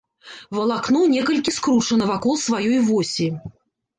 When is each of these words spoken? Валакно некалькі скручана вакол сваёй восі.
Валакно 0.59 1.01
некалькі 1.15 1.53
скручана 1.57 2.07
вакол 2.11 2.39
сваёй 2.47 2.79
восі. 2.89 3.27